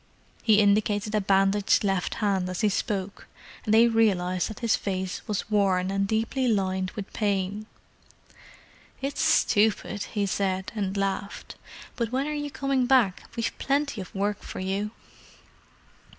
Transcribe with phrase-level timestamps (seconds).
[0.41, 3.27] He indicated a bandaged left hand as he spoke,
[3.63, 7.67] and they realized that his face was worn, and deeply lined with pain.
[8.99, 11.55] "It's stupid," he said, and laughed.
[11.95, 13.29] "But when are you coming back?
[13.35, 14.89] We've plenty of work for you."